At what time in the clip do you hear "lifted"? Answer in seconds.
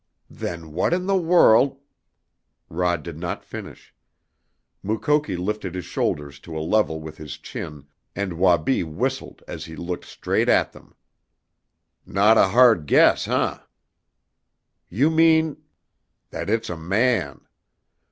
5.37-5.75